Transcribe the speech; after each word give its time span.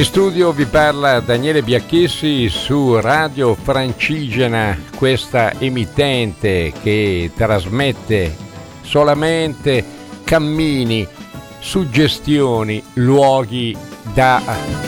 In 0.00 0.06
studio 0.06 0.50
vi 0.52 0.64
parla 0.64 1.20
Daniele 1.20 1.62
Biacchessi 1.62 2.48
su 2.48 2.98
Radio 2.98 3.54
Francigena, 3.54 4.74
questa 4.96 5.52
emittente 5.58 6.72
che 6.82 7.30
trasmette 7.36 8.34
solamente 8.80 9.84
cammini, 10.24 11.06
suggestioni, 11.58 12.82
luoghi 12.94 13.76
da 14.14 14.40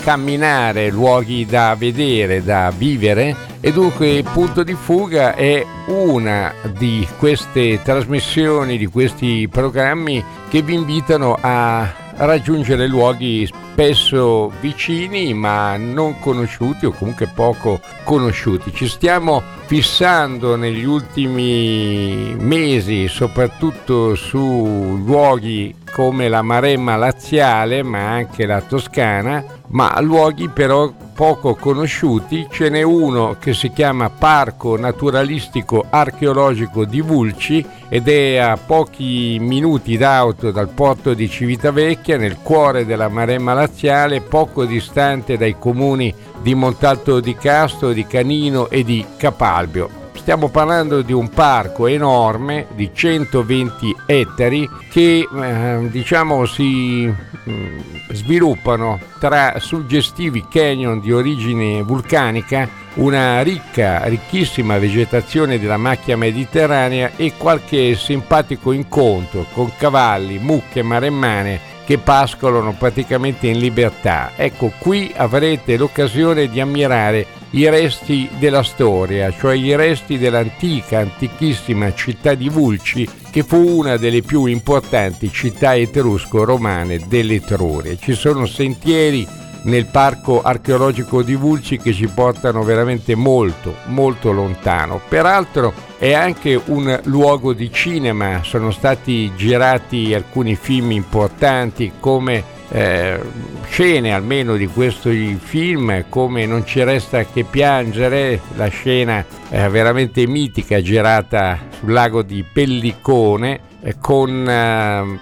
camminare, 0.02 0.88
luoghi 0.88 1.45
da 1.45 1.76
vedere, 1.79 2.42
da 2.42 2.73
vivere. 2.74 3.37
E 3.60 3.70
dunque 3.70 4.12
il 4.12 4.24
punto 4.32 4.62
di 4.62 4.73
fuga 4.73 5.34
è 5.34 5.62
una 5.88 6.54
di 6.79 7.06
queste 7.18 7.82
trasmissioni, 7.82 8.79
di 8.79 8.87
questi 8.87 9.46
programmi 9.46 10.24
che 10.48 10.62
vi 10.62 10.73
invitano 10.73 11.37
a 11.38 12.01
raggiungere 12.16 12.87
luoghi 12.87 13.46
spesso 13.72 14.52
vicini 14.60 15.32
ma 15.32 15.78
non 15.78 16.18
conosciuti 16.18 16.84
o 16.84 16.92
comunque 16.92 17.26
poco 17.26 17.80
conosciuti. 18.04 18.70
Ci 18.70 18.86
stiamo 18.86 19.42
fissando 19.64 20.56
negli 20.56 20.84
ultimi 20.84 22.36
mesi 22.38 23.08
soprattutto 23.08 24.14
su 24.14 25.00
luoghi 25.02 25.74
come 25.90 26.28
la 26.28 26.42
Maremma 26.42 26.96
laziale 26.96 27.82
ma 27.82 28.10
anche 28.10 28.45
la 28.45 28.60
Toscana, 28.60 29.42
ma 29.68 29.98
luoghi 30.01 30.48
però 30.48 30.92
poco 31.15 31.55
conosciuti. 31.55 32.46
Ce 32.51 32.68
n'è 32.68 32.82
uno 32.82 33.37
che 33.38 33.55
si 33.55 33.71
chiama 33.71 34.10
Parco 34.10 34.77
Naturalistico 34.77 35.85
Archeologico 35.88 36.85
di 36.85 37.01
Vulci 37.01 37.65
ed 37.88 38.09
è 38.09 38.37
a 38.38 38.57
pochi 38.57 39.38
minuti 39.41 39.96
d'auto 39.96 40.51
dal 40.51 40.69
porto 40.69 41.15
di 41.15 41.29
Civitavecchia, 41.29 42.16
nel 42.16 42.38
cuore 42.43 42.87
della 42.87 43.09
Maremma 43.09 43.52
laziale, 43.52 44.21
poco 44.21 44.65
distante 44.65 45.37
dai 45.37 45.57
comuni 45.59 46.15
di 46.41 46.54
Montalto 46.54 47.21
di 47.21 47.35
Castro, 47.37 47.93
di 47.93 48.07
Canino 48.07 48.69
e 48.69 48.82
di 48.82 49.04
Capalbio. 49.16 50.01
Stiamo 50.15 50.49
parlando 50.51 51.02
di 51.02 51.13
un 51.13 51.30
parco 51.30 51.87
enorme 51.88 52.66
di 52.74 52.91
120 52.93 53.96
ettari 54.07 54.69
che 54.88 55.27
eh, 55.29 55.88
diciamo 55.91 56.45
si 56.45 57.07
mh, 57.07 57.51
mm, 57.51 57.79
sviluppano 58.10 59.01
tra 59.19 59.54
suggestivi 59.59 60.46
canyon 60.49 61.01
di 61.01 61.13
origine 61.13 61.82
vulcanica, 61.82 62.69
una 62.95 63.43
ricca, 63.43 64.04
ricchissima 64.04 64.78
vegetazione 64.78 65.59
della 65.59 65.77
macchia 65.77 66.16
mediterranea 66.16 67.12
e 67.16 67.32
qualche 67.37 67.97
simpatico 67.97 68.71
incontro 68.71 69.47
con 69.53 69.72
cavalli, 69.76 70.38
mucche 70.38 70.82
maremmane 70.82 71.71
che 71.84 71.99
pascolano 71.99 72.75
praticamente 72.78 73.49
in 73.49 73.59
libertà. 73.59 74.32
Ecco, 74.37 74.72
qui 74.78 75.12
avrete 75.16 75.76
l'occasione 75.76 76.49
di 76.49 76.60
ammirare 76.60 77.26
i 77.53 77.69
resti 77.69 78.28
della 78.38 78.62
storia, 78.62 79.32
cioè 79.32 79.54
i 79.54 79.75
resti 79.76 80.19
dell'antica, 80.19 80.98
antichissima 80.98 81.92
città 81.94 82.34
di 82.34 82.48
Vulci, 82.48 83.08
che 83.31 83.42
fu 83.42 83.56
una 83.56 83.97
delle 83.97 84.22
più 84.22 84.47
importanti 84.47 85.31
città 85.31 85.75
etrusco-romane 85.75 87.00
dell'Etruria. 87.06 87.97
Ci 87.97 88.14
sono 88.14 88.47
sentieri 88.47 89.26
nel 89.64 89.86
parco 89.86 90.42
archeologico 90.42 91.22
di 91.22 91.34
Vulci 91.34 91.78
che 91.78 91.92
ci 91.92 92.08
portano 92.08 92.62
veramente 92.62 93.14
molto, 93.14 93.76
molto 93.86 94.32
lontano. 94.32 95.00
Peraltro 95.06 95.72
è 95.98 96.12
anche 96.14 96.60
un 96.66 97.00
luogo 97.04 97.52
di 97.52 97.70
cinema, 97.70 98.41
sono 98.42 98.70
stati 98.70 99.30
girati 99.36 100.14
alcuni 100.14 100.56
film 100.56 100.91
importanti 100.91 101.92
come 102.00 102.60
eh, 102.72 103.21
scene 103.69 104.15
almeno 104.15 104.56
di 104.56 104.66
questi 104.66 105.38
film 105.41 106.05
come 106.09 106.47
Non 106.47 106.65
ci 106.65 106.83
resta 106.83 107.25
che 107.25 107.44
piangere, 107.44 108.41
la 108.56 108.69
scena 108.69 109.25
eh, 109.50 109.69
veramente 109.69 110.27
mitica 110.27 110.81
girata 110.81 111.59
sul 111.78 111.93
lago 111.93 112.22
di 112.22 112.43
Pellicone 112.50 113.60
eh, 113.83 113.97
con 114.00 114.49
eh, 114.49 115.19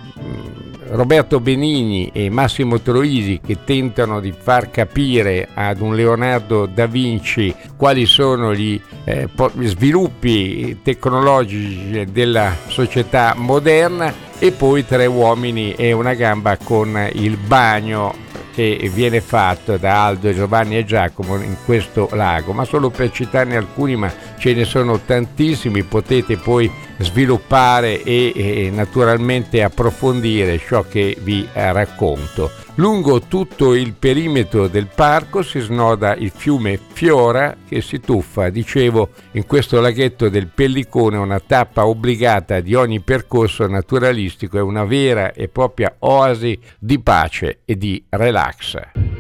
Roberto 0.91 1.41
Benigni 1.41 2.11
e 2.13 2.31
Massimo 2.31 2.81
Troisi 2.81 3.41
che 3.45 3.59
tentano 3.65 4.21
di 4.21 4.33
far 4.37 4.71
capire 4.71 5.49
ad 5.53 5.81
un 5.81 5.95
Leonardo 5.95 6.67
da 6.67 6.87
Vinci 6.87 7.55
quali 7.77 8.07
sono 8.07 8.55
gli 8.55 8.81
eh, 9.05 9.29
sviluppi 9.63 10.79
tecnologici 10.83 12.07
della 12.13 12.55
società 12.69 13.35
moderna 13.37 14.29
e 14.43 14.53
poi 14.53 14.87
tre 14.87 15.05
uomini 15.05 15.75
e 15.75 15.93
una 15.93 16.15
gamba 16.15 16.57
con 16.57 17.11
il 17.13 17.37
bagno 17.37 18.15
che 18.55 18.91
viene 18.93 19.21
fatto 19.21 19.77
da 19.77 20.07
Aldo, 20.07 20.33
Giovanni 20.33 20.79
e 20.79 20.85
Giacomo 20.87 21.37
in 21.37 21.57
questo 21.65 22.09
lago, 22.13 22.53
ma 22.53 22.65
solo 22.65 22.89
per 22.89 23.11
citarne 23.11 23.57
alcuni, 23.57 23.97
ma 23.97 24.11
ce 24.39 24.55
ne 24.55 24.65
sono 24.65 24.99
tantissimi, 24.99 25.83
potete 25.83 26.39
poi 26.39 26.73
sviluppare 27.01 28.03
e, 28.03 28.33
e 28.35 28.71
naturalmente 28.71 29.63
approfondire 29.63 30.59
ciò 30.59 30.83
che 30.83 31.17
vi 31.21 31.47
racconto. 31.53 32.51
Lungo 32.77 33.21
tutto 33.23 33.75
il 33.75 33.93
perimetro 33.93 34.67
del 34.67 34.87
parco 34.87 35.43
si 35.43 35.61
snoda 35.61 36.15
il 36.15 36.33
fiume 36.35 36.79
Fiora 36.93 37.57
che 37.69 37.83
si 37.83 38.01
tuffa, 38.01 38.49
dicevo, 38.49 39.11
in 39.33 39.45
questo 39.47 39.81
laghetto 39.81 40.29
del 40.29 40.47
Pellicone, 40.47 41.19
una 41.19 41.41
tappa 41.41 41.87
obbligata 41.87 42.61
di 42.61 42.75
ogni 42.75 43.01
percorso 43.01 43.67
naturalistico, 43.67 44.57
è 44.57 44.63
una 44.63 44.85
vera 44.85 45.33
e 45.33 45.49
propria 45.49 45.95
oasi 45.99 46.59
di 46.79 46.99
pace 47.01 47.61
e 47.65 47.77
di 47.77 48.03
relax. 48.09 49.20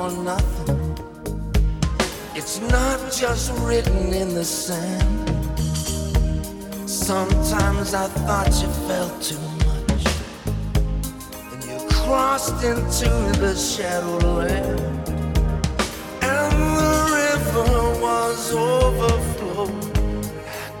for 0.00 0.10
nothing. 0.22 0.96
It's 2.34 2.58
not 2.58 2.98
just 3.12 3.52
written 3.60 4.14
in 4.14 4.28
the 4.34 4.44
sand. 4.44 5.28
Sometimes 6.88 7.92
I 7.92 8.06
thought 8.24 8.50
you 8.62 8.70
felt 8.88 9.14
too 9.30 9.44
much, 9.68 10.02
and 11.52 11.60
you 11.70 11.78
crossed 12.00 12.64
into 12.64 13.10
the 13.44 13.54
shadowland, 13.54 14.80
and 16.34 16.54
the 16.80 16.96
river 17.20 17.72
was 18.06 18.54
overflowed, 18.54 19.84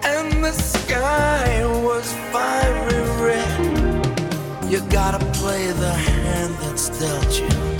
and 0.02 0.42
the 0.42 0.52
sky 0.52 1.46
was 1.88 2.06
fiery 2.32 3.02
red. 3.26 4.72
You 4.72 4.80
gotta 4.88 5.22
play 5.40 5.66
the 5.84 5.92
hand 5.92 6.54
that's 6.62 6.88
dealt 6.98 7.32
you. 7.38 7.79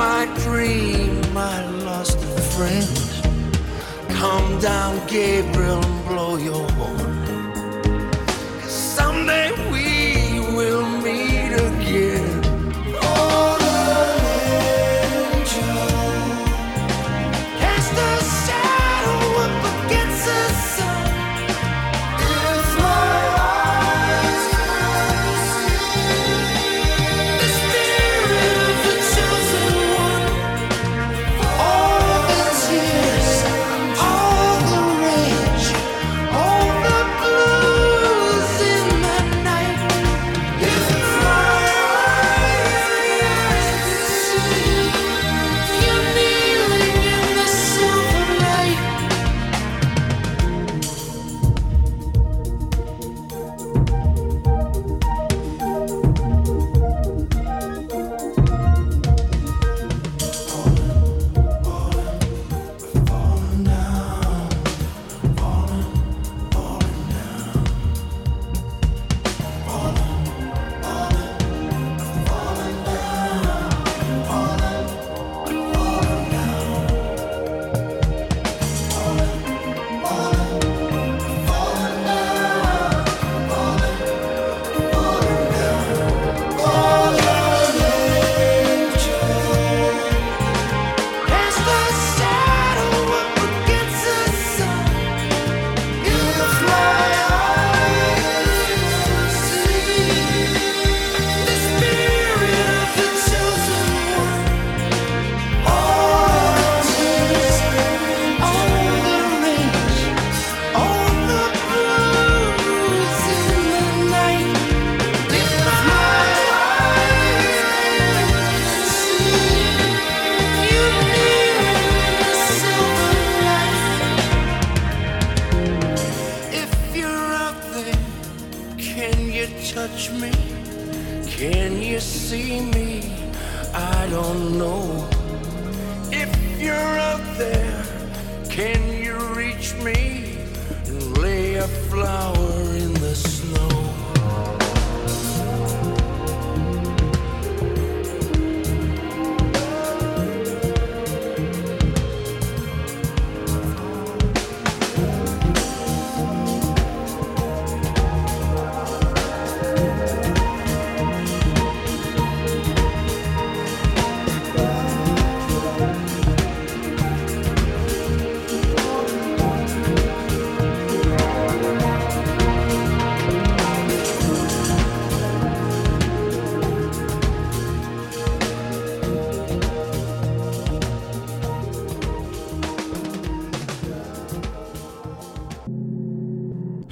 My 0.00 0.24
dream, 0.44 1.36
I 1.36 1.62
lost 1.84 2.18
friend. 2.56 2.88
Come 4.08 4.58
down, 4.58 5.06
Gabriel, 5.06 5.84
and 5.84 6.08
blow 6.08 6.36
your 6.38 6.66
horn. 6.78 7.12
Someday 8.62 9.50
we 9.70 9.89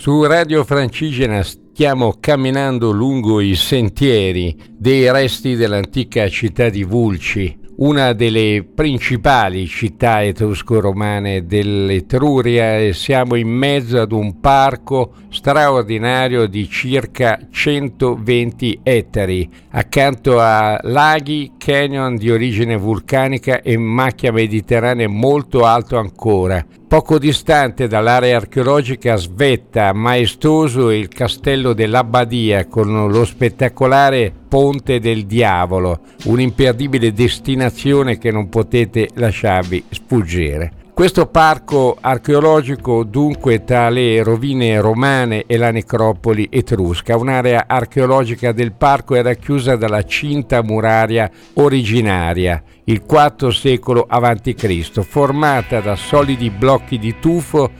Su 0.08 0.24
Radio 0.24 0.64
Francigena 0.64 1.42
stiamo 1.42 2.14
camminando 2.18 2.92
lungo 2.92 3.40
i 3.40 3.54
sentieri 3.54 4.56
dei 4.70 5.12
resti 5.12 5.54
dell'antica 5.54 6.30
città 6.30 6.70
di 6.70 6.82
Vulci, 6.82 7.54
una 7.76 8.14
delle 8.14 8.66
principali 8.74 9.66
città 9.66 10.24
etrusco-romane 10.24 11.44
dell'Etruria 11.44 12.78
e 12.78 12.94
siamo 12.94 13.34
in 13.34 13.48
mezzo 13.48 14.00
ad 14.00 14.12
un 14.12 14.40
parco 14.40 15.12
straordinario 15.28 16.46
di 16.46 16.66
circa 16.70 17.38
120 17.50 18.80
ettari, 18.82 19.46
accanto 19.72 20.40
a 20.40 20.80
laghi, 20.84 21.52
canyon 21.58 22.16
di 22.16 22.30
origine 22.30 22.78
vulcanica 22.78 23.60
e 23.60 23.76
macchia 23.76 24.32
mediterranea 24.32 25.06
molto 25.06 25.66
alto 25.66 25.98
ancora. 25.98 26.64
Poco 26.88 27.18
distante 27.18 27.86
dall'area 27.86 28.38
archeologica 28.38 29.16
svetta 29.16 29.92
maestoso 29.92 30.90
il 30.90 31.08
castello 31.08 31.74
dell'Abbadia 31.74 32.66
con 32.66 33.10
lo 33.10 33.24
spettacolare 33.26 34.32
Ponte 34.48 34.98
del 34.98 35.26
Diavolo, 35.26 36.00
un'imperdibile 36.24 37.12
destinazione 37.12 38.16
che 38.16 38.30
non 38.30 38.48
potete 38.48 39.10
lasciarvi 39.12 39.84
sfuggire. 39.90 40.77
Questo 40.98 41.26
parco 41.26 41.96
archeologico 42.00 43.04
dunque 43.04 43.62
tra 43.62 43.88
le 43.88 44.20
rovine 44.24 44.80
romane 44.80 45.44
e 45.46 45.56
la 45.56 45.70
necropoli 45.70 46.48
etrusca, 46.50 47.16
un'area 47.16 47.66
archeologica 47.68 48.50
del 48.50 48.72
parco 48.72 49.14
era 49.14 49.34
chiusa 49.34 49.76
dalla 49.76 50.02
cinta 50.02 50.60
muraria 50.60 51.30
originaria, 51.54 52.60
il 52.86 53.04
IV 53.08 53.50
secolo 53.50 54.06
a.C., 54.08 55.00
formata 55.02 55.78
da 55.78 55.94
solidi 55.94 56.50
blocchi 56.50 56.98
di 56.98 57.14
tufo 57.20 57.70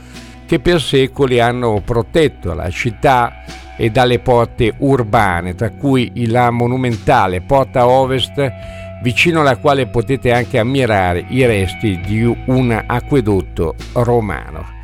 che 0.45 0.61
per 0.61 0.79
secoli 0.79 1.41
hanno 1.41 1.81
protetto 1.83 2.53
la 2.53 2.69
città 2.69 3.43
e 3.75 3.89
dalle 3.89 4.19
porte 4.19 4.73
urbane, 4.77 5.55
tra 5.55 5.71
cui 5.71 6.25
la 6.27 6.51
monumentale 6.51 7.41
porta 7.41 7.85
ovest 7.85 8.77
vicino 9.01 9.41
alla 9.41 9.57
quale 9.57 9.87
potete 9.87 10.31
anche 10.31 10.59
ammirare 10.59 11.25
i 11.29 11.45
resti 11.45 11.99
di 12.05 12.23
un 12.45 12.83
acquedotto 12.85 13.75
romano. 13.93 14.77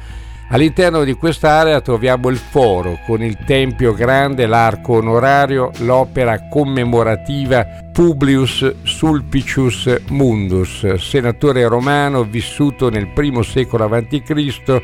All'interno 0.50 1.04
di 1.04 1.14
quest'area 1.14 1.82
troviamo 1.82 2.30
il 2.30 2.38
foro 2.38 3.00
con 3.06 3.24
il 3.24 3.36
tempio 3.46 3.94
grande, 3.94 4.46
l'arco 4.46 4.94
onorario, 4.94 5.72
l'opera 5.80 6.48
commemorativa 6.48 7.66
Publius 7.92 8.76
Sulpicius 8.84 10.04
Mundus, 10.10 10.94
senatore 10.96 11.68
romano 11.68 12.24
vissuto 12.24 12.90
nel 12.90 13.10
I 13.16 13.44
secolo 13.44 13.86
a.C., 13.86 14.82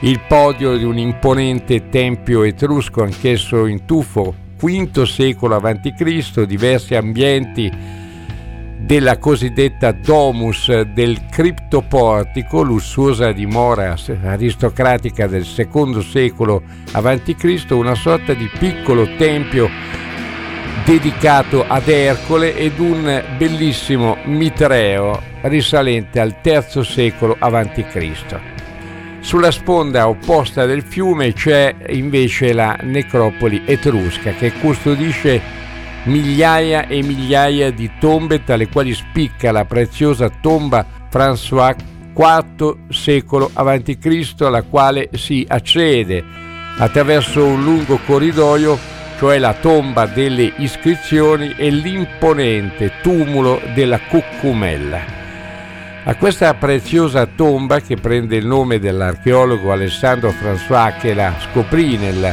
il 0.00 0.20
podio 0.28 0.76
di 0.76 0.84
un 0.84 0.98
imponente 0.98 1.88
tempio 1.88 2.44
etrusco, 2.44 3.02
anch'esso 3.02 3.66
in 3.66 3.86
tufo, 3.86 4.34
V 4.56 5.02
secolo 5.02 5.56
a.C., 5.56 6.42
diversi 6.42 6.94
ambienti 6.94 8.04
della 8.86 9.18
cosiddetta 9.18 9.90
domus 9.90 10.70
del 10.82 11.26
criptoportico, 11.28 12.62
lussuosa 12.62 13.32
dimora 13.32 13.96
aristocratica 14.22 15.26
del 15.26 15.44
secondo 15.44 16.00
secolo 16.00 16.62
a.C., 16.92 17.66
una 17.70 17.96
sorta 17.96 18.32
di 18.32 18.48
piccolo 18.56 19.08
tempio 19.16 19.68
dedicato 20.84 21.64
ad 21.66 21.88
Ercole 21.88 22.56
ed 22.56 22.78
un 22.78 23.24
bellissimo 23.36 24.18
mitreo 24.26 25.20
risalente 25.42 26.20
al 26.20 26.36
III 26.40 26.84
secolo 26.84 27.36
a.C. 27.40 28.38
Sulla 29.18 29.50
sponda 29.50 30.08
opposta 30.08 30.64
del 30.64 30.82
fiume 30.82 31.32
c'è 31.32 31.74
invece 31.88 32.52
la 32.52 32.78
necropoli 32.82 33.62
etrusca 33.64 34.30
che 34.30 34.52
custodisce 34.52 35.55
migliaia 36.06 36.86
e 36.86 37.02
migliaia 37.02 37.70
di 37.70 37.90
tombe 37.98 38.42
tra 38.44 38.56
le 38.56 38.68
quali 38.68 38.94
spicca 38.94 39.52
la 39.52 39.64
preziosa 39.64 40.28
tomba 40.28 40.84
François 41.10 41.74
IV 42.14 42.76
secolo 42.88 43.50
a.C. 43.52 44.34
alla 44.38 44.62
quale 44.62 45.10
si 45.12 45.44
accede 45.46 46.24
attraverso 46.78 47.44
un 47.44 47.62
lungo 47.62 47.98
corridoio, 48.04 48.78
cioè 49.18 49.38
la 49.38 49.54
tomba 49.54 50.06
delle 50.06 50.52
iscrizioni 50.58 51.54
e 51.56 51.70
l'imponente 51.70 52.92
tumulo 53.02 53.60
della 53.74 53.98
Cuccumella. 53.98 55.24
A 56.04 56.14
questa 56.14 56.54
preziosa 56.54 57.26
tomba, 57.26 57.80
che 57.80 57.96
prende 57.96 58.36
il 58.36 58.46
nome 58.46 58.78
dell'archeologo 58.78 59.72
Alessandro 59.72 60.30
François 60.30 60.94
che 61.00 61.14
la 61.14 61.34
scoprì 61.40 61.96
nel 61.96 62.32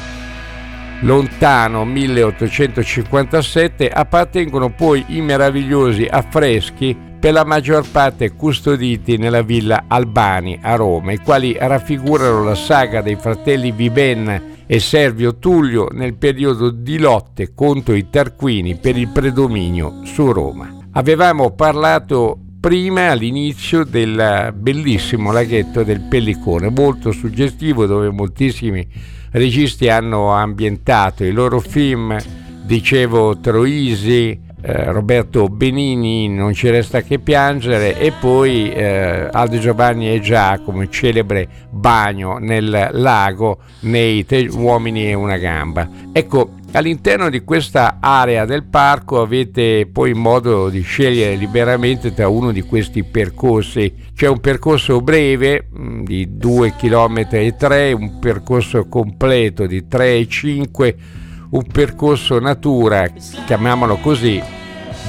lontano 1.03 1.85
1857, 1.85 3.89
appartengono 3.89 4.69
poi 4.69 5.03
i 5.09 5.21
meravigliosi 5.21 6.07
affreschi 6.09 6.97
per 7.19 7.33
la 7.33 7.45
maggior 7.45 7.85
parte 7.89 8.33
custoditi 8.33 9.17
nella 9.17 9.41
villa 9.41 9.85
Albani 9.87 10.59
a 10.61 10.75
Roma, 10.75 11.11
i 11.11 11.19
quali 11.19 11.55
raffigurano 11.57 12.43
la 12.43 12.55
saga 12.55 13.01
dei 13.01 13.15
fratelli 13.15 13.71
Viben 13.71 14.51
e 14.65 14.79
Servio 14.79 15.37
Tullio 15.37 15.87
nel 15.91 16.15
periodo 16.15 16.69
di 16.69 16.97
lotte 16.97 17.53
contro 17.53 17.95
i 17.95 18.09
Tarquini 18.09 18.75
per 18.75 18.97
il 18.97 19.09
predominio 19.09 20.01
su 20.03 20.31
Roma. 20.31 20.81
Avevamo 20.93 21.51
parlato 21.51 22.42
prima 22.63 23.09
all'inizio 23.09 23.83
del 23.83 24.53
bellissimo 24.55 25.33
laghetto 25.33 25.83
del 25.83 25.99
Pellicone, 25.99 26.69
molto 26.69 27.11
suggestivo 27.11 27.85
dove 27.85 28.09
moltissimi 28.09 28.87
registi 29.31 29.89
hanno 29.89 30.31
ambientato 30.31 31.25
i 31.25 31.31
loro 31.33 31.59
film, 31.59 32.15
dicevo 32.63 33.37
Troisi, 33.39 34.39
eh, 34.61 34.91
Roberto 34.93 35.49
Benini, 35.49 36.29
Non 36.29 36.53
ci 36.53 36.69
resta 36.69 37.01
che 37.01 37.19
piangere, 37.19 37.99
e 37.99 38.13
poi 38.13 38.71
eh, 38.71 39.27
Aldo 39.29 39.59
Giovanni 39.59 40.09
e 40.13 40.21
Giacomo, 40.21 40.87
celebre 40.87 41.49
bagno 41.69 42.37
nel 42.37 42.91
lago 42.93 43.57
nei 43.81 44.25
Tre 44.25 44.47
uomini 44.47 45.09
e 45.09 45.13
una 45.13 45.35
gamba. 45.35 45.89
Ecco, 46.13 46.61
all'interno 46.73 47.29
di 47.29 47.43
questa 47.43 47.97
area 47.99 48.45
del 48.45 48.63
parco 48.63 49.21
avete 49.21 49.87
poi 49.91 50.13
modo 50.13 50.69
di 50.69 50.81
scegliere 50.81 51.35
liberamente 51.35 52.13
tra 52.13 52.27
uno 52.27 52.51
di 52.51 52.61
questi 52.61 53.03
percorsi. 53.03 53.93
C'è 54.13 54.27
un 54.27 54.39
percorso 54.39 55.01
breve 55.01 55.67
mm, 55.77 56.03
di 56.03 56.37
2 56.37 56.75
km 56.75 57.55
3, 57.57 57.91
un 57.91 58.19
percorso 58.19 58.87
completo 58.87 59.65
di 59.65 59.87
3 59.87 60.17
e 60.17 60.27
5 60.27 60.95
un 61.53 61.67
percorso 61.67 62.39
natura, 62.39 63.07
chiamiamolo 63.45 63.97
così, 63.97 64.41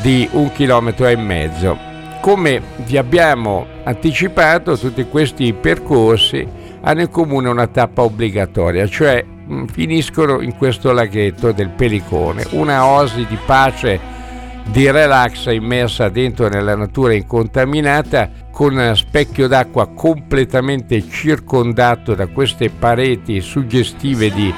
di 0.02 0.28
un 0.32 0.52
chilometro 0.52 1.06
e 1.06 1.16
mezzo. 1.16 1.78
Come 2.20 2.60
vi 2.84 2.98
abbiamo 2.98 3.66
anticipato, 3.84 4.76
tutti 4.76 5.04
questi 5.04 5.54
percorsi 5.54 6.46
hanno 6.82 7.00
in 7.00 7.08
comune 7.08 7.48
una 7.48 7.66
tappa 7.66 8.02
obbligatoria, 8.02 8.86
cioè 8.86 9.24
finiscono 9.66 10.40
in 10.40 10.56
questo 10.56 10.92
laghetto 10.92 11.52
del 11.52 11.70
Pelicone, 11.70 12.46
una 12.50 12.86
oasi 12.86 13.26
di 13.26 13.38
pace, 13.44 14.00
di 14.66 14.90
relax 14.90 15.52
immersa 15.52 16.08
dentro 16.08 16.48
nella 16.48 16.74
natura 16.74 17.12
incontaminata, 17.14 18.30
con 18.50 18.92
specchio 18.94 19.48
d'acqua 19.48 19.88
completamente 19.88 21.06
circondato 21.08 22.14
da 22.14 22.26
queste 22.28 22.70
pareti 22.70 23.40
suggestive 23.40 24.30
di 24.30 24.52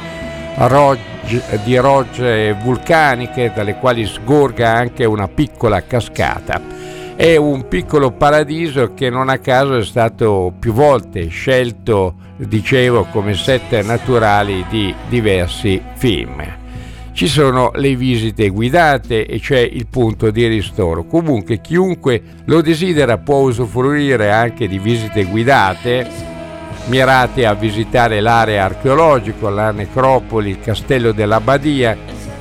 rogge, 0.59 1.43
di 1.65 1.77
rogge 1.77 2.57
vulcaniche 2.63 3.53
dalle 3.55 3.77
quali 3.77 4.07
sgorga 4.07 4.71
anche 4.71 5.05
una 5.05 5.29
piccola 5.29 5.83
cascata. 5.83 6.86
È 7.17 7.35
un 7.35 7.67
piccolo 7.67 8.11
paradiso 8.11 8.93
che 8.93 9.09
non 9.09 9.31
a 9.31 9.39
caso 9.39 9.79
è 9.79 9.85
stato 9.85 10.53
più 10.59 10.75
volte 10.75 11.29
scelto, 11.29 12.15
dicevo, 12.37 13.07
come 13.11 13.33
set 13.33 13.83
naturali 13.83 14.67
di 14.69 14.95
diversi 15.09 15.81
film. 15.95 16.45
Ci 17.13 17.27
sono 17.27 17.71
le 17.75 17.97
visite 17.97 18.51
guidate 18.51 19.25
e 19.25 19.41
c'è 19.41 19.61
il 19.61 19.87
punto 19.87 20.31
di 20.31 20.47
ristoro. 20.47 21.05
Comunque 21.05 21.63
chiunque 21.63 22.23
lo 22.45 22.61
desidera 22.61 23.17
può 23.17 23.39
usufruire 23.39 24.31
anche 24.31 24.69
di 24.69 24.79
visite 24.79 25.25
guidate 25.25 26.35
mirate 26.87 27.47
a 27.47 27.55
visitare 27.55 28.21
l'area 28.21 28.65
archeologica, 28.65 29.51
la 29.51 29.71
necropoli, 29.73 30.51
il 30.51 30.61
castello 30.61 31.13
dell'Abbadia, 31.13 31.97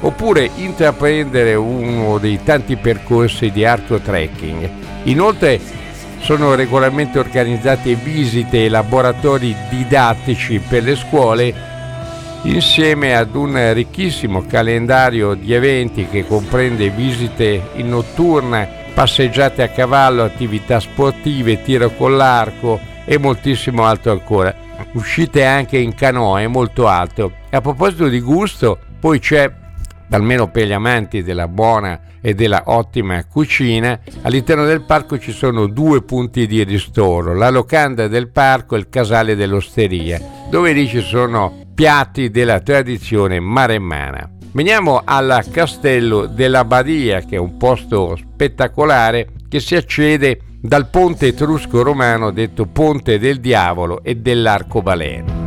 oppure 0.05 0.49
intraprendere 0.55 1.55
uno 1.55 2.19
dei 2.19 2.39
tanti 2.43 2.75
percorsi 2.75 3.49
di 3.49 3.65
arco 3.65 3.99
trekking. 3.99 4.69
Inoltre 5.03 5.59
sono 6.19 6.53
regolarmente 6.53 7.17
organizzate 7.17 7.95
visite 7.95 8.65
e 8.65 8.69
laboratori 8.69 9.55
didattici 9.69 10.59
per 10.59 10.83
le 10.83 10.95
scuole 10.95 11.53
insieme 12.43 13.15
ad 13.15 13.33
un 13.33 13.73
ricchissimo 13.73 14.45
calendario 14.45 15.33
di 15.33 15.53
eventi 15.53 16.07
che 16.07 16.27
comprende 16.27 16.91
visite 16.91 17.69
in 17.75 17.89
notturna, 17.89 18.67
passeggiate 18.93 19.63
a 19.63 19.69
cavallo, 19.69 20.23
attività 20.23 20.79
sportive, 20.79 21.63
tiro 21.63 21.89
con 21.89 22.15
l'arco, 22.15 22.79
e 23.05 23.17
moltissimo 23.17 23.85
altro 23.85 24.11
ancora. 24.11 24.53
Uscite 24.93 25.43
anche 25.43 25.77
in 25.77 25.95
canoa, 25.95 26.41
è 26.41 26.47
molto 26.47 26.87
alto. 26.87 27.31
E 27.49 27.57
a 27.57 27.61
proposito 27.61 28.07
di 28.07 28.19
gusto, 28.19 28.77
poi 28.99 29.19
c'è, 29.19 29.51
almeno 30.09 30.49
per 30.49 30.67
gli 30.67 30.73
amanti 30.73 31.23
della 31.23 31.47
buona 31.47 31.99
e 32.21 32.33
della 32.33 32.63
ottima 32.65 33.23
cucina, 33.25 33.99
all'interno 34.23 34.65
del 34.65 34.81
parco 34.81 35.19
ci 35.19 35.31
sono 35.31 35.67
due 35.67 36.01
punti 36.01 36.47
di 36.47 36.63
ristoro, 36.63 37.35
la 37.35 37.49
locanda 37.49 38.07
del 38.07 38.29
parco 38.29 38.75
e 38.75 38.79
il 38.79 38.89
casale 38.89 39.35
dell'osteria, 39.35 40.19
dove 40.49 40.71
lì 40.71 40.87
ci 40.87 41.01
sono 41.01 41.63
piatti 41.73 42.29
della 42.29 42.61
tradizione 42.61 43.39
maremmana. 43.39 44.29
Veniamo 44.53 45.01
al 45.03 45.43
castello 45.51 46.27
della 46.27 46.63
Badia, 46.63 47.19
che 47.19 47.35
è 47.35 47.39
un 47.39 47.57
posto 47.57 48.15
spettacolare 48.15 49.27
che 49.49 49.59
si 49.59 49.75
accede 49.75 50.39
dal 50.61 50.87
ponte 50.89 51.27
etrusco 51.27 51.83
romano 51.83 52.31
detto 52.31 52.65
Ponte 52.65 53.19
del 53.19 53.39
Diavolo 53.39 54.01
e 54.01 54.15
dell'Arcobaleno. 54.15 55.43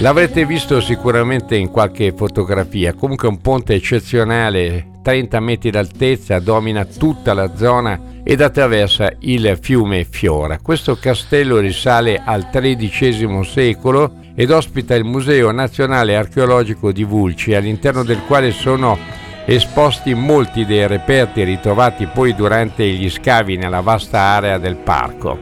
L'avrete 0.00 0.44
visto 0.44 0.82
sicuramente 0.82 1.56
in 1.56 1.70
qualche 1.70 2.12
fotografia, 2.12 2.92
comunque 2.92 3.28
un 3.28 3.40
ponte 3.40 3.72
eccezionale, 3.72 4.90
30 5.02 5.40
metri 5.40 5.70
d'altezza, 5.70 6.38
domina 6.38 6.84
tutta 6.84 7.32
la 7.32 7.56
zona 7.56 8.20
ed 8.22 8.42
attraversa 8.42 9.10
il 9.20 9.56
fiume 9.58 10.04
Fiora. 10.04 10.58
Questo 10.58 10.96
castello 10.96 11.60
risale 11.60 12.20
al 12.22 12.50
XIII 12.50 13.42
secolo 13.42 14.16
ed 14.34 14.50
ospita 14.50 14.94
il 14.94 15.04
Museo 15.04 15.50
Nazionale 15.50 16.14
Archeologico 16.14 16.92
di 16.92 17.02
Vulci, 17.02 17.54
all'interno 17.54 18.02
del 18.02 18.20
quale 18.26 18.50
sono 18.50 18.98
esposti 19.46 20.12
molti 20.12 20.66
dei 20.66 20.86
reperti 20.86 21.42
ritrovati 21.42 22.04
poi 22.04 22.34
durante 22.34 22.86
gli 22.86 23.08
scavi 23.08 23.56
nella 23.56 23.80
vasta 23.80 24.18
area 24.18 24.58
del 24.58 24.76
parco. 24.76 25.38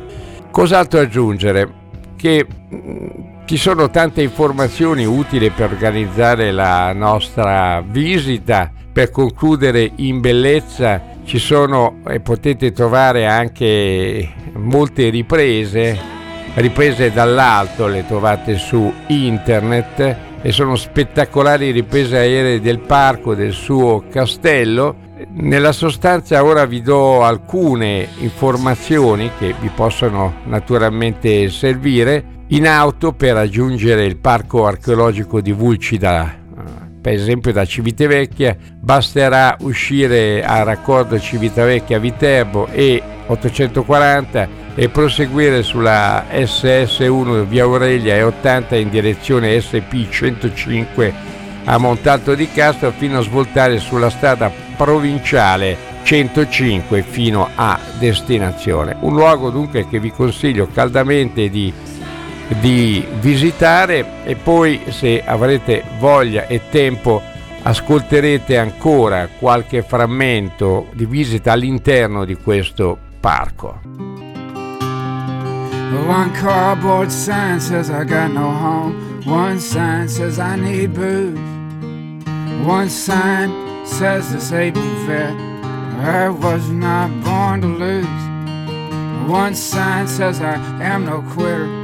Cos'altro 0.52 1.00
aggiungere? 1.00 1.82
Che 2.14 2.46
mm, 2.72 3.33
ci 3.44 3.56
sono 3.56 3.90
tante 3.90 4.22
informazioni 4.22 5.04
utili 5.04 5.50
per 5.50 5.70
organizzare 5.70 6.50
la 6.50 6.92
nostra 6.92 7.82
visita, 7.86 8.70
per 8.92 9.10
concludere 9.10 9.92
in 9.96 10.20
bellezza 10.20 11.12
ci 11.24 11.38
sono 11.38 12.00
e 12.06 12.20
potete 12.20 12.72
trovare 12.72 13.26
anche 13.26 14.32
molte 14.54 15.08
riprese 15.10 16.12
riprese 16.54 17.12
dall'alto, 17.12 17.86
le 17.86 18.06
trovate 18.06 18.56
su 18.56 18.92
internet 19.08 20.16
e 20.40 20.52
sono 20.52 20.76
spettacolari 20.76 21.70
riprese 21.70 22.16
aeree 22.18 22.60
del 22.60 22.78
parco, 22.78 23.34
del 23.34 23.52
suo 23.52 24.04
castello. 24.10 25.02
Nella 25.32 25.72
sostanza 25.72 26.44
ora 26.44 26.64
vi 26.66 26.82
do 26.82 27.24
alcune 27.24 28.06
informazioni 28.18 29.30
che 29.38 29.54
vi 29.58 29.70
possono 29.74 30.34
naturalmente 30.44 31.48
servire 31.48 32.33
in 32.48 32.66
auto 32.66 33.12
per 33.12 33.34
raggiungere 33.34 34.04
il 34.04 34.16
parco 34.16 34.66
archeologico 34.66 35.40
di 35.40 35.52
Vulcida 35.52 36.42
per 37.04 37.12
esempio 37.12 37.52
da 37.52 37.66
Civitavecchia, 37.66 38.56
basterà 38.80 39.58
uscire 39.60 40.42
a 40.42 40.62
raccordo 40.62 41.20
Civitavecchia 41.20 41.98
Viterbo 41.98 42.66
e 42.68 43.02
840 43.26 44.48
e 44.74 44.88
proseguire 44.88 45.62
sulla 45.62 46.24
SS1 46.30 47.44
via 47.44 47.64
Aurelia 47.64 48.14
e 48.14 48.22
80 48.22 48.76
in 48.76 48.88
direzione 48.88 49.60
SP 49.60 50.08
105 50.08 51.12
a 51.64 51.76
Montalto 51.76 52.34
di 52.34 52.48
Castro 52.50 52.90
fino 52.96 53.18
a 53.18 53.22
svoltare 53.22 53.78
sulla 53.80 54.08
strada 54.08 54.50
provinciale 54.74 55.76
105 56.04 57.02
fino 57.02 57.50
a 57.54 57.78
destinazione. 57.98 58.96
Un 59.00 59.14
luogo 59.14 59.50
dunque 59.50 59.86
che 59.88 60.00
vi 60.00 60.10
consiglio 60.10 60.68
caldamente 60.72 61.50
di, 61.50 61.70
di 62.60 63.06
visitare 63.20 64.24
e 64.24 64.36
poi 64.36 64.80
se 64.88 65.22
avrete 65.24 65.82
voglia 65.98 66.46
e 66.46 66.60
tempo 66.70 67.22
ascolterete 67.62 68.58
ancora 68.58 69.28
qualche 69.38 69.82
frammento 69.82 70.88
di 70.92 71.06
visita 71.06 71.52
all'interno 71.52 72.24
di 72.24 72.36
questo 72.36 72.98
parco. 73.20 73.80
One 76.06 76.32
cardboard 76.32 77.08
sign 77.08 77.58
says 77.60 77.88
I 77.88 78.04
got 78.04 78.30
no 78.30 78.50
home. 78.50 79.22
One 79.24 79.58
sign 79.58 80.08
says 80.08 80.38
I 80.38 80.56
need 80.56 80.92
booze. 80.92 81.38
One 82.66 82.90
sign 82.90 83.50
says 83.86 84.30
disabled 84.30 84.84
vet. 85.06 85.34
I 86.00 86.28
was 86.28 86.68
not 86.68 87.10
born 87.22 87.62
to 87.62 87.68
lose. 87.68 88.06
One 89.26 89.54
sign 89.54 90.06
says 90.06 90.40
I 90.40 90.56
am 90.82 91.06
no 91.06 91.22
quitter. 91.32 91.83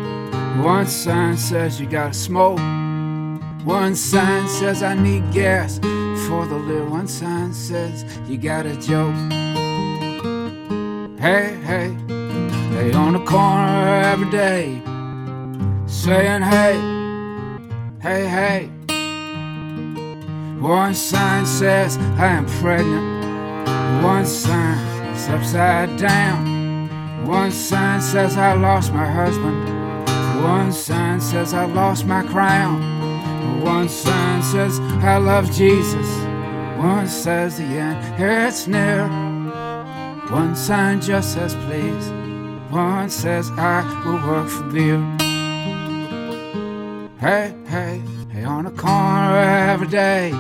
One 0.59 0.87
sign 0.87 1.37
says 1.39 1.81
you 1.81 1.87
gotta 1.87 2.13
smoke. 2.13 2.59
One 3.65 3.95
sign 3.95 4.49
says 4.49 4.83
I 4.83 4.95
need 4.95 5.33
gas 5.33 5.79
for 5.79 6.47
the 6.47 6.57
little. 6.57 6.89
One 6.91 7.09
sign 7.09 7.55
says 7.55 8.05
you 8.29 8.37
got 8.37 8.67
a 8.67 8.77
joke. 8.77 9.15
Hey, 11.19 11.57
hey, 11.65 11.97
they 12.75 12.93
on 12.93 13.15
the 13.15 13.25
corner 13.25 14.03
every 14.05 14.31
day 14.31 14.83
saying 15.87 16.43
hey, 16.43 16.75
hey, 18.03 18.27
hey. 18.29 18.71
One 20.61 20.95
sign 20.95 21.47
says 21.47 21.97
I 22.19 22.27
am 22.27 22.47
pregnant. 22.47 24.05
One 24.05 24.27
sign 24.27 24.79
is 25.15 25.29
upside 25.29 25.97
down. 25.99 27.27
One 27.27 27.51
sign 27.51 28.01
says 28.03 28.37
I 28.37 28.55
lost 28.55 28.93
my 28.93 29.07
husband. 29.07 29.80
One 30.43 30.73
sign 30.73 31.21
says 31.21 31.53
I 31.55 31.65
lost 31.65 32.07
my 32.07 32.23
crown. 32.23 33.01
One 33.63 33.89
sign 33.89 34.43
says, 34.43 34.81
I 34.81 35.19
love 35.19 35.53
Jesus. 35.53 36.09
One 36.79 37.07
says, 37.07 37.59
the 37.59 37.65
end, 37.65 38.21
it's 38.21 38.67
near. 38.67 39.07
One 40.31 40.57
sign 40.57 41.01
just 41.01 41.35
says, 41.35 41.55
please. 41.67 42.09
One 42.71 43.11
says, 43.11 43.51
I 43.51 43.83
will 44.05 44.27
work 44.27 44.49
for 44.49 44.65
beer. 44.65 44.99
Hey, 47.19 47.55
hey, 47.67 48.01
hey, 48.33 48.45
on 48.45 48.65
the 48.65 48.71
corner 48.71 49.37
every 49.37 49.89
day. 49.89 50.31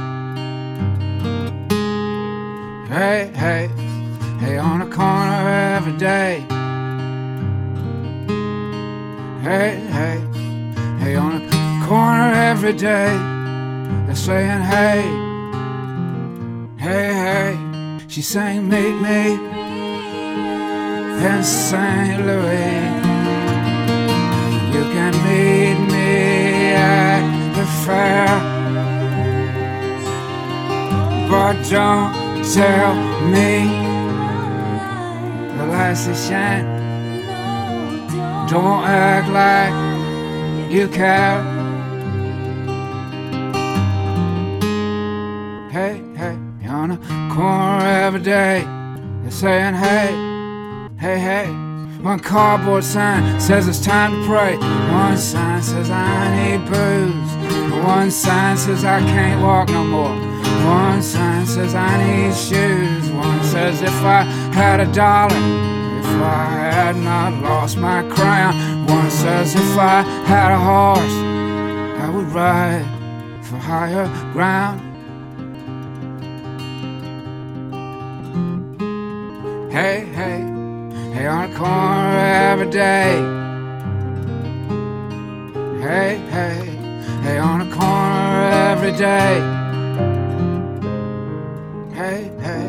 Hey, 2.89 3.31
hey, 3.35 3.69
hey, 4.39 4.57
on 4.57 4.81
the 4.81 4.97
corner 4.97 5.49
every 5.77 5.97
day. 5.99 6.47
Hey, 9.43 9.81
hey, 9.91 10.21
hey, 10.99 11.17
on 11.17 11.47
the 11.47 11.87
corner 11.87 12.31
every 12.31 12.75
day. 12.75 13.17
They're 14.05 14.15
saying, 14.15 14.61
hey, 14.61 15.01
hey, 16.77 17.13
hey. 17.25 17.99
She 18.07 18.21
sang, 18.21 18.69
meet 18.69 18.97
me 19.01 19.33
in 21.25 21.43
St. 21.43 22.27
Louis. 22.27 22.85
You 24.75 24.83
can 24.93 25.15
meet 25.25 25.79
me 25.91 26.73
at 26.75 27.55
the 27.57 27.65
fair. 27.87 28.29
But 31.31 31.55
don't 31.71 32.45
tell 32.45 32.95
me 33.25 33.69
the 35.57 35.67
lights 35.67 36.09
are 36.09 36.15
shine. 36.15 36.80
Don't 38.51 38.85
act 38.85 39.29
like 39.31 40.71
you 40.73 40.89
care. 40.89 41.61
hey, 45.71 46.03
hey, 46.17 46.37
you're 46.61 46.73
on 46.73 46.91
a 46.91 46.99
corner 47.33 47.87
every 47.87 48.21
day. 48.21 48.65
They're 49.23 49.31
saying, 49.31 49.75
hey, 49.75 50.11
hey, 50.99 51.19
hey. 51.19 51.47
One 52.03 52.19
cardboard 52.19 52.83
sign 52.83 53.41
says 53.41 53.69
it's 53.69 53.79
time 53.79 54.21
to 54.21 54.27
pray. 54.27 54.57
One 54.57 55.17
sign 55.17 55.63
says 55.63 55.89
I 55.91 56.21
need 56.35 56.69
booze. 56.69 57.85
One 57.85 58.11
sign 58.11 58.57
says 58.57 58.85
I 58.85 59.01
can't 59.01 59.43
walk 59.43 59.69
no 59.69 59.85
more. 59.85 60.17
One 60.67 61.03
sign 61.03 61.47
says 61.47 61.75
I 61.75 61.93
need 62.03 62.35
shoes. 62.35 63.11
One 63.11 63.45
says 63.45 63.83
if 63.83 64.03
I 64.03 64.23
had 64.53 64.81
a 64.81 64.91
dollar, 64.93 65.37
I 66.23 66.71
had 66.73 66.97
not 66.97 67.43
lost 67.43 67.77
my 67.79 68.03
crown. 68.11 68.87
Once 68.87 69.25
as 69.25 69.55
if 69.55 69.79
I 69.79 70.03
had 70.27 70.53
a 70.53 70.59
horse, 70.59 71.17
I 72.05 72.11
would 72.15 72.29
ride 72.33 72.85
for 73.45 73.57
higher 73.57 74.07
ground. 74.33 74.81
Hey, 79.71 80.05
hey, 80.19 80.41
hey, 81.15 81.27
on 81.27 81.51
the 81.51 81.57
corner 81.57 82.19
every 82.51 82.71
day. 82.71 83.41
Hey, 85.81 86.19
hey, 86.31 86.65
hey, 87.23 87.39
on 87.39 87.59
the 87.61 87.75
corner 87.75 88.43
every 88.71 88.93
day. 88.93 89.41
Hey, 91.95 92.31
hey, 92.41 92.69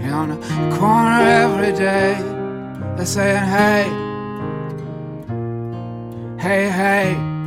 hey, 0.00 0.10
on 0.10 0.28
the 0.30 0.76
corner 0.76 1.20
every 1.20 1.72
day. 1.72 2.40
They're 3.00 3.06
saying, 3.06 3.44
hey, 3.44 3.84
hey, 6.38 6.68
hey. 6.68 7.39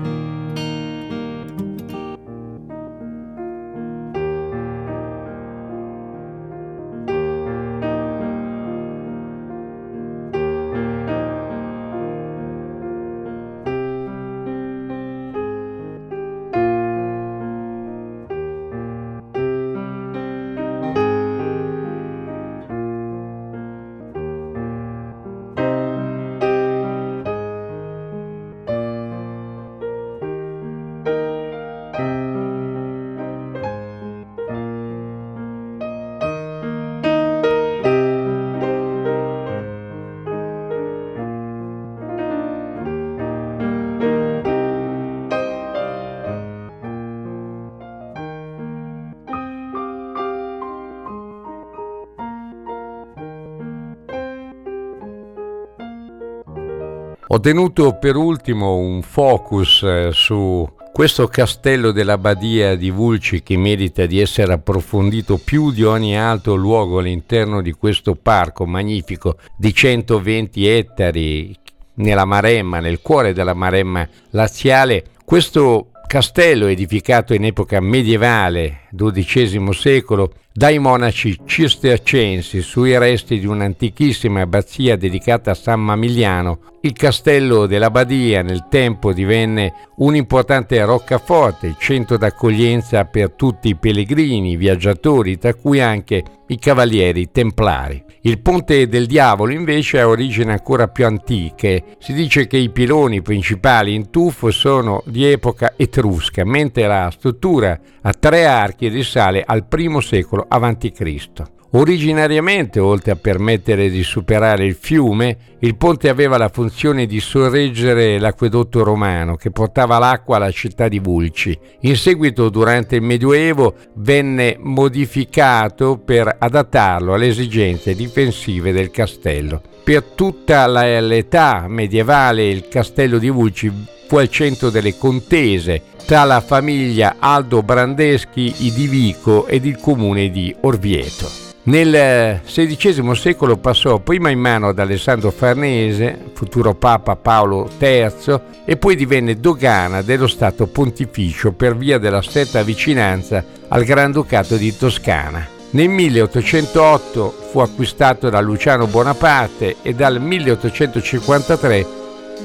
Ho 57.34 57.40
tenuto 57.40 57.98
per 57.98 58.16
ultimo 58.16 58.76
un 58.76 59.02
focus 59.02 59.82
eh, 59.82 60.10
su 60.12 60.70
questo 60.92 61.28
castello 61.28 61.90
della 61.92 62.20
Badia 62.20 62.76
di 62.76 62.92
Vulci 62.92 63.42
che 63.42 63.58
merita 63.58 64.06
di 64.06 64.20
essere 64.20 64.54
approfondito 64.54 65.40
più 65.44 65.72
di 65.72 65.84
ogni 65.84 66.16
altro 66.16 66.54
luogo 66.54 67.00
all'interno 67.00 67.64
di 67.64 67.72
questo 67.72 68.14
parco 68.14 68.68
magnifico 68.68 69.38
di 69.58 69.74
120 69.74 70.68
ettari 70.68 71.58
nella 71.96 72.26
Maremma, 72.26 72.80
nel 72.80 73.02
cuore 73.02 73.34
della 73.34 73.56
Maremma 73.56 74.08
laziale. 74.30 75.06
Questo 75.26 75.88
castello 76.06 76.68
edificato 76.68 77.34
in 77.34 77.46
epoca 77.46 77.80
medievale, 77.80 78.82
XII 78.96 79.74
secolo, 79.74 80.34
dai 80.54 80.78
monaci 80.78 81.36
cistercensi 81.48 82.62
sui 82.62 82.96
resti 82.96 83.40
di 83.40 83.48
un'antichissima 83.48 84.42
abbazia 84.42 84.96
dedicata 84.96 85.50
a 85.50 85.56
San 85.56 85.82
Mamiliano, 85.82 86.60
Il 86.86 86.92
castello 86.92 87.66
dell'Abbadia 87.66 88.42
nel 88.42 88.68
tempo 88.70 89.14
divenne 89.14 89.74
un 90.00 90.18
importante 90.18 90.84
roccaforte, 90.84 91.76
centro 91.80 92.18
d'accoglienza 92.18 93.06
per 93.06 93.32
tutti 93.32 93.70
i 93.70 93.76
pellegrini, 93.78 94.58
viaggiatori, 94.58 95.38
tra 95.38 95.54
cui 95.54 95.80
anche 95.80 96.22
i 96.48 96.60
cavalieri 96.60 97.32
templari. 97.32 98.04
Il 98.24 98.42
Ponte 98.42 98.90
del 98.90 99.06
Diavolo 99.06 99.54
invece 99.54 100.02
ha 100.02 100.10
origini 100.10 100.52
ancora 100.52 100.90
più 100.90 101.06
antiche. 101.06 101.96
Si 102.00 102.12
dice 102.12 102.48
che 102.48 102.58
i 102.58 102.70
piloni 102.70 103.22
principali 103.22 103.94
in 103.94 104.10
tuffo 104.10 104.52
sono 104.52 105.04
di 105.06 105.24
epoca 105.24 105.76
etrusca, 105.78 106.44
mentre 106.44 106.86
la 106.86 107.10
struttura 107.18 107.80
a 108.02 108.12
tre 108.12 108.46
archi 108.46 108.90
risale 108.90 109.42
al 109.46 109.66
I 109.74 110.02
secolo 110.02 110.46
a.C. 110.50 111.62
Originariamente, 111.76 112.80
oltre 112.80 113.12
a 113.14 113.16
permettere 113.16 113.90
di 113.90 114.04
superare 114.04 114.64
il 114.64 114.78
fiume, 114.80 115.38
il 115.60 115.76
ponte 115.76 116.08
aveva 116.08 116.38
la 116.38 116.50
funzione 116.50 117.08
di 117.08 117.20
sorreggere 117.20 118.20
l'acquedotto 118.20 118.84
romano 118.84 119.36
che 119.36 119.50
portava 119.50 119.98
l'acqua 119.98 120.36
alla 120.36 120.52
città 120.52 120.88
di 120.88 121.00
Vulci. 121.00 121.58
In 121.82 121.96
seguito, 121.96 122.50
durante 122.50 122.98
il 122.98 123.02
Medioevo, 123.02 123.74
venne 123.96 124.56
modificato 124.60 125.98
per 125.98 126.36
adattarlo 126.38 127.16
alle 127.16 127.28
esigenze 127.28 127.96
difensive 127.96 128.72
del 128.72 128.92
castello. 128.92 129.60
Per 129.84 130.04
tutta 130.04 130.68
l'età 130.68 131.66
medievale 131.68 132.48
il 132.50 132.68
castello 132.68 133.18
di 133.18 133.30
Vulci 133.30 133.72
fu 134.08 134.18
al 134.18 134.30
centro 134.30 134.70
delle 134.70 134.96
contese 134.96 135.82
tra 136.06 136.24
la 136.24 136.40
famiglia 136.40 137.16
Aldo 137.18 137.64
Brandeschi 137.64 138.54
di 138.76 138.88
Vico 138.88 139.48
ed 139.48 139.66
il 139.66 139.80
comune 139.80 140.30
di 140.30 140.56
Orvieto. 140.62 141.43
Nel 141.66 142.42
XVI 142.44 143.16
secolo 143.16 143.56
passò 143.56 144.00
prima 144.00 144.30
in 144.30 144.40
mano 144.40 144.68
ad 144.68 144.80
Alessandro 144.80 145.32
Farnese, 145.32 146.32
futuro 146.34 146.74
Papa 146.74 147.16
Paolo 147.16 147.70
III, 147.80 148.40
e 148.66 148.76
poi 148.76 148.98
divenne 148.98 149.40
dogana 149.40 150.02
dello 150.02 150.28
Stato 150.28 150.68
Pontificio 150.68 151.54
per 151.54 151.78
via 151.78 152.00
della 152.00 152.22
stretta 152.22 152.64
vicinanza 152.64 153.46
al 153.70 153.86
Granducato 153.86 154.58
di 154.58 154.76
Toscana. 154.76 155.48
Nel 155.70 155.88
1808 155.88 157.34
fu 157.50 157.60
acquistato 157.60 158.30
da 158.30 158.42
Luciano 158.42 158.86
Bonaparte 158.86 159.78
e 159.82 159.94
dal 159.94 160.20
1853 160.20 161.88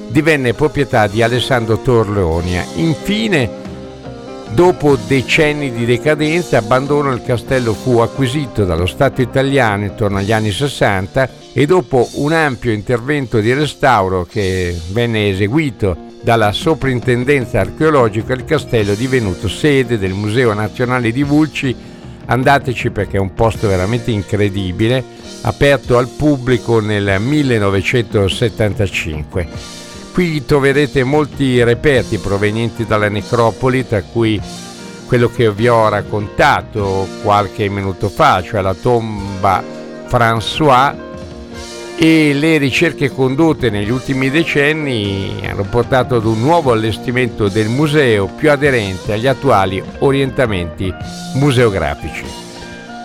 divenne 0.09 0.55
proprietà 0.55 1.09
di 1.09 1.23
Alessandro 1.23 1.79
Torlonia. 1.79 2.65
Infine 2.77 3.67
Dopo 4.51 4.97
decenni 5.07 5.71
di 5.71 5.85
decadenza, 5.85 6.57
abbandono 6.59 7.13
il 7.13 7.23
castello 7.23 7.75
fu 7.75 7.99
acquisito 7.99 8.65
dallo 8.65 8.87
Stato 8.87 9.21
italiano 9.21 9.85
intorno 9.85 10.19
agli 10.19 10.33
anni 10.33 10.51
60 10.51 11.29
e 11.53 11.67
dopo 11.67 12.09
un 12.15 12.33
ampio 12.33 12.73
intervento 12.73 13.39
di 13.39 13.53
restauro 13.53 14.25
che 14.25 14.77
venne 14.91 15.29
eseguito 15.29 16.07
dalla 16.23 16.53
soprintendenza 16.53 17.61
archeologica, 17.61 18.33
il 18.33 18.45
castello 18.45 18.93
è 18.93 18.97
divenuto 18.97 19.49
sede 19.49 19.99
del 19.99 20.13
Museo 20.13 20.55
Nazionale 20.55 21.13
di 21.13 21.23
Vulci. 21.23 21.77
Andateci 22.27 22.91
perché 22.91 23.17
è 23.17 23.21
un 23.21 23.35
posto 23.35 23.69
veramente 23.69 24.11
incredibile, 24.11 25.05
aperto 25.43 25.97
al 25.97 26.09
pubblico 26.09 26.81
nel 26.81 27.21
1975. 27.21 29.87
Qui 30.19 30.45
troverete 30.45 31.05
molti 31.05 31.63
reperti 31.63 32.19
provenienti 32.19 32.85
dalla 32.85 33.09
necropoli, 33.09 33.87
tra 33.87 34.03
cui 34.03 34.41
quello 35.07 35.31
che 35.31 35.53
vi 35.53 35.69
ho 35.69 35.89
raccontato 35.89 37.07
qualche 37.23 37.69
minuto 37.69 38.09
fa, 38.09 38.43
cioè 38.43 38.61
la 38.61 38.75
tomba 38.75 39.63
François 40.09 40.93
e 41.97 42.35
le 42.35 42.59
ricerche 42.59 43.13
condotte 43.13 43.71
negli 43.71 43.91
ultimi 43.91 44.29
decenni 44.29 45.41
hanno 45.49 45.63
portato 45.63 46.17
ad 46.17 46.25
un 46.25 46.41
nuovo 46.41 46.73
allestimento 46.73 47.47
del 47.47 47.69
museo 47.69 48.27
più 48.27 48.51
aderente 48.51 49.13
agli 49.13 49.29
attuali 49.29 49.81
orientamenti 50.01 50.93
museografici. 51.35 52.25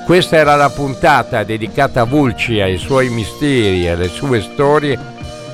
Questa 0.08 0.36
era 0.36 0.56
la 0.56 0.71
puntata 0.71 1.43
dedicata 1.43 2.02
a 2.02 2.06
Vulci, 2.06 2.60
ai 2.60 2.80
suoi 2.80 3.10
misteri 3.10 3.86
e 3.86 3.89
alle 3.91 4.08
sue 4.08 4.41
storie 4.41 5.12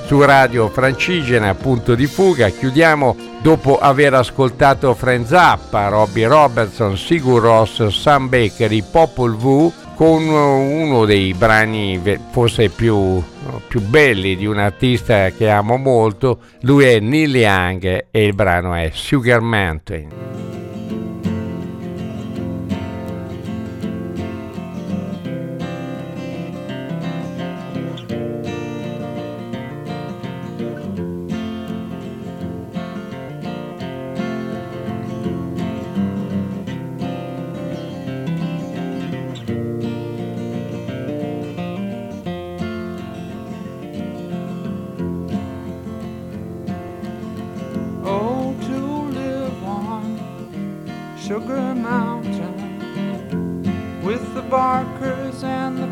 su 0.10 0.20
Radio 0.24 0.70
Francigena, 0.70 1.54
punto 1.54 1.94
di 1.94 2.08
fuga. 2.08 2.50
Chiudiamo 2.50 3.16
dopo 3.44 3.78
aver 3.78 4.16
ascoltato 4.16 4.96
Frank 4.96 5.28
Zappa, 5.28 5.88
Robbie 5.88 6.26
Robertson, 6.26 6.98
Sigur 6.98 7.44
Ross, 7.44 7.86
Sam 7.90 8.28
Baker, 8.28 8.72
i 8.72 8.82
Popol 8.82 9.36
V 9.36 9.72
con 9.94 10.28
uno 10.28 11.06
dei 11.06 11.36
brani 11.36 12.02
forse 12.32 12.70
più, 12.70 13.22
più 13.68 13.82
belli 13.82 14.36
di 14.36 14.48
un 14.48 14.58
artista 14.58 15.30
che 15.30 15.48
amo 15.48 15.78
molto. 15.78 16.40
Lui 16.62 16.86
è 16.86 17.00
Neil 17.00 17.36
Young 17.36 18.08
e 18.10 18.26
il 18.26 18.34
brano 18.34 18.74
è 18.74 18.90
Sugar 18.92 19.42
Mountain. 19.42 20.59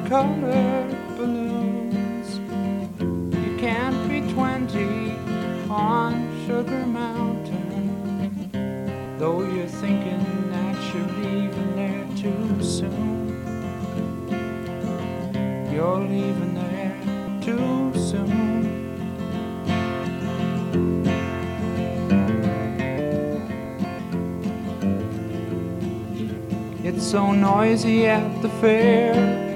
colored 0.07 0.95
balloons. 1.17 2.39
You 3.35 3.57
can't 3.57 4.07
be 4.09 4.21
20 4.31 5.11
on 5.69 6.45
Sugar 6.45 6.85
Mountain, 6.85 8.49
though 9.17 9.41
you're 9.41 9.67
thinking 9.67 10.49
that 10.49 10.77
you're 10.93 11.11
leaving 11.21 11.75
there 11.75 12.07
too 12.15 12.63
soon. 12.63 13.43
You're 15.73 15.99
leaving 15.99 16.53
there 16.55 16.95
too 17.41 17.91
soon. 17.93 18.37
It's 26.85 27.05
so 27.05 27.33
noisy 27.33 28.05
at 28.05 28.41
the 28.41 28.49
fair 28.61 29.46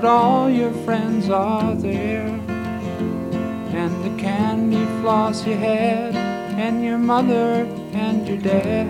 but 0.00 0.06
all 0.08 0.48
your 0.48 0.70
friends 0.84 1.28
are 1.28 1.74
there. 1.74 2.28
And 3.80 4.04
the 4.04 4.22
candy 4.22 4.84
floss 5.00 5.44
you 5.44 5.56
had, 5.56 6.14
and 6.14 6.84
your 6.84 6.98
mother 6.98 7.66
and 7.94 8.28
your 8.28 8.36
dad. 8.36 8.86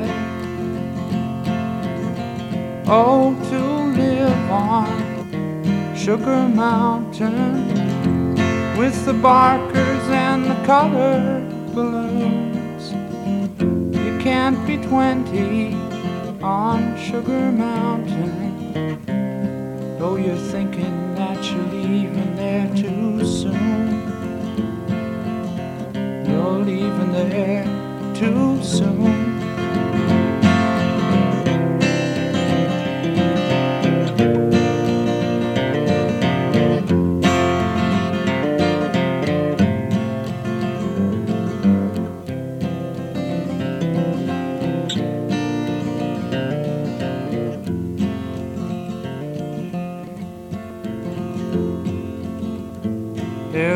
Oh, 2.86 3.34
to 3.48 3.58
live 3.98 4.50
on 4.50 5.96
Sugar 5.96 6.46
Mountain 6.46 7.54
with 8.76 9.06
the 9.06 9.14
barkers 9.14 10.04
and 10.10 10.44
the 10.44 10.66
color 10.66 11.40
balloons. 11.74 12.92
You 13.96 14.18
can't 14.20 14.60
be 14.66 14.76
twenty 14.76 15.72
on 16.42 16.98
Sugar 16.98 17.50
Mountain. 17.50 18.47
Though 19.98 20.14
you're 20.14 20.36
thinking 20.36 21.16
that 21.16 21.44
you're 21.50 21.64
leaving 21.64 22.36
there 22.36 22.68
too 22.76 23.26
soon, 23.26 23.98
you're 26.24 26.58
leaving 26.60 27.10
there 27.10 27.64
too 28.14 28.62
soon. 28.62 29.27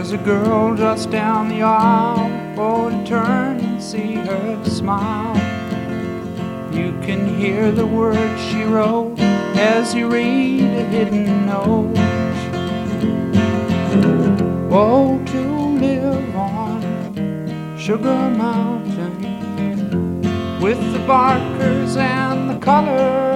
There's 0.02 0.20
a 0.20 0.24
girl 0.24 0.74
just 0.74 1.12
down 1.12 1.48
the 1.48 1.62
aisle. 1.62 2.28
Oh, 2.58 2.90
to 2.90 3.06
turn 3.06 3.60
and 3.60 3.80
see 3.80 4.14
her 4.14 4.64
smile. 4.64 5.36
You 6.74 6.90
can 7.06 7.38
hear 7.38 7.70
the 7.70 7.86
words 7.86 8.42
she 8.50 8.64
wrote 8.64 9.20
as 9.20 9.94
you 9.94 10.08
read 10.10 10.64
a 10.64 10.84
hidden 10.86 11.46
note. 11.46 11.94
Oh, 14.72 15.22
to 15.24 15.40
live 15.78 16.34
on 16.34 17.78
Sugar 17.78 18.28
Mountain 18.30 19.22
with 20.60 20.80
the 20.92 20.98
barkers 21.06 21.96
and 21.96 22.50
the 22.50 22.58
colored 22.58 23.31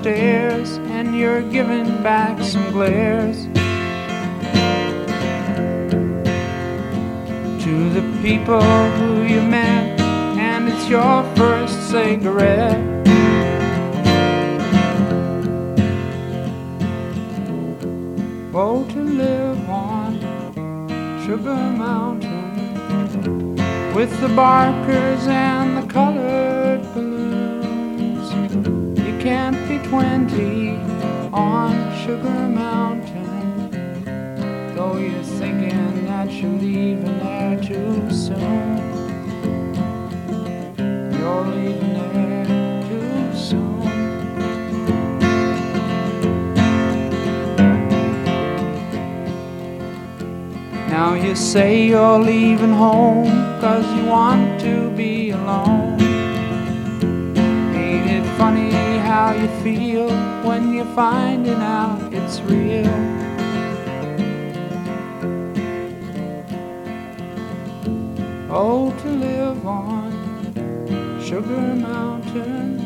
stairs 0.00 0.78
and 0.96 1.14
you're 1.14 1.42
giving 1.42 2.02
back 2.02 2.42
some 2.42 2.72
glares 2.72 3.44
to 7.62 7.90
the 7.90 8.00
people 8.22 8.62
who 8.96 9.24
you 9.24 9.42
met, 9.42 10.00
and 10.38 10.70
it's 10.70 10.88
your 10.88 11.22
first 11.36 11.90
cigarette. 11.90 12.80
Oh, 18.54 18.86
to 18.92 19.00
live 19.02 19.68
on 19.68 20.18
Sugar 21.26 21.56
Mountain 21.84 22.56
with 23.94 24.18
the 24.22 24.28
barkers 24.28 25.26
and 25.26 25.69
20 29.90 30.76
on 31.32 31.74
Sugar 31.98 32.48
Mountain, 32.48 33.72
though 34.76 34.96
you're 34.96 35.24
thinking 35.24 36.06
that 36.06 36.30
you're 36.30 36.52
leaving 36.52 37.18
there 37.18 37.60
too 37.60 38.08
soon. 38.08 38.78
You're 41.18 41.44
leaving 41.44 41.94
there 41.94 42.46
too 42.88 43.36
soon. 43.36 43.80
Now 50.88 51.14
you 51.14 51.34
say 51.34 51.88
you're 51.88 52.20
leaving 52.20 52.74
home 52.74 53.26
cause 53.60 53.84
you 53.96 54.04
want 54.04 54.60
to 54.60 54.88
be 54.90 55.30
alone. 55.30 55.89
How 59.30 59.36
you 59.36 59.48
feel 59.62 60.10
when 60.42 60.74
you're 60.74 60.92
finding 60.96 61.62
out 61.62 62.12
it's 62.12 62.40
real? 62.40 62.90
Oh, 68.50 68.92
to 69.02 69.08
live 69.08 69.64
on 69.64 70.10
Sugar 71.22 71.62
Mountain 71.76 72.78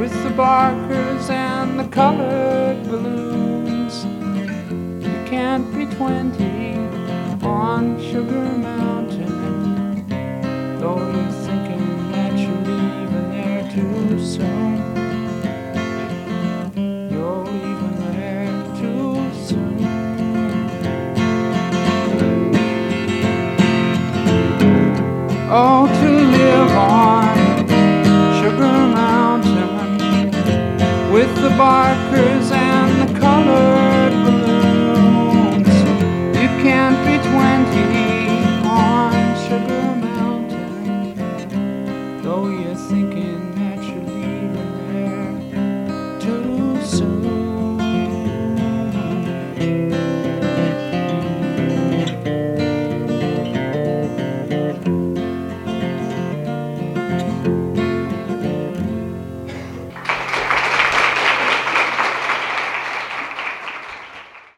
with 0.00 0.12
the 0.24 0.30
barkers 0.30 1.30
and 1.30 1.78
the 1.78 1.86
colored 1.86 2.82
balloons. 2.88 4.04
You 5.04 5.24
can't 5.30 5.72
be 5.72 5.86
20 5.86 6.74
on 7.46 8.02
Sugar 8.02 8.46
Mountain, 8.58 10.08
though 10.80 10.98
you're 10.98 11.39